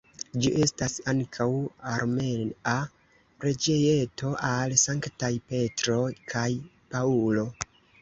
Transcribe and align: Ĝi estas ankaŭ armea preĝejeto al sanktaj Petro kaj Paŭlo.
Ĝi 0.43 0.51
estas 0.61 0.95
ankaŭ 1.11 1.47
armea 1.97 2.75
preĝejeto 3.45 4.35
al 4.51 4.77
sanktaj 4.87 5.33
Petro 5.55 6.03
kaj 6.35 6.51
Paŭlo. 6.93 7.51